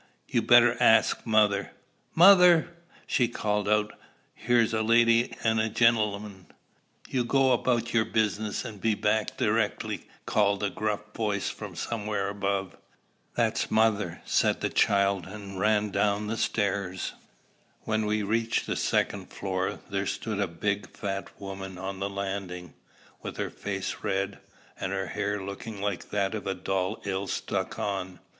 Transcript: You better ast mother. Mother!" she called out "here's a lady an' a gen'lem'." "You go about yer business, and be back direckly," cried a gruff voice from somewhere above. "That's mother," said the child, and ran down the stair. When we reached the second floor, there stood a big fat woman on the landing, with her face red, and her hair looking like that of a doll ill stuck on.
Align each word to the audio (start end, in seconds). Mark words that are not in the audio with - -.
You 0.27 0.41
better 0.41 0.81
ast 0.81 1.27
mother. 1.27 1.73
Mother!" 2.15 2.69
she 3.05 3.27
called 3.27 3.69
out 3.69 3.93
"here's 4.33 4.73
a 4.73 4.81
lady 4.81 5.31
an' 5.43 5.59
a 5.59 5.69
gen'lem'." 5.69 6.47
"You 7.07 7.23
go 7.23 7.51
about 7.51 7.93
yer 7.93 8.03
business, 8.03 8.65
and 8.65 8.81
be 8.81 8.95
back 8.95 9.37
direckly," 9.37 10.07
cried 10.25 10.63
a 10.63 10.71
gruff 10.71 11.01
voice 11.15 11.51
from 11.51 11.75
somewhere 11.75 12.29
above. 12.29 12.75
"That's 13.35 13.69
mother," 13.69 14.23
said 14.25 14.61
the 14.61 14.71
child, 14.71 15.27
and 15.27 15.59
ran 15.59 15.91
down 15.91 16.25
the 16.25 16.37
stair. 16.37 16.95
When 17.81 18.07
we 18.07 18.23
reached 18.23 18.65
the 18.65 18.75
second 18.77 19.27
floor, 19.27 19.81
there 19.91 20.07
stood 20.07 20.39
a 20.39 20.47
big 20.47 20.89
fat 20.89 21.29
woman 21.39 21.77
on 21.77 21.99
the 21.99 22.09
landing, 22.09 22.73
with 23.21 23.37
her 23.37 23.51
face 23.51 23.97
red, 24.01 24.39
and 24.79 24.91
her 24.93 25.05
hair 25.09 25.43
looking 25.43 25.79
like 25.79 26.09
that 26.09 26.33
of 26.33 26.47
a 26.47 26.55
doll 26.55 27.03
ill 27.05 27.27
stuck 27.27 27.77
on. 27.77 28.17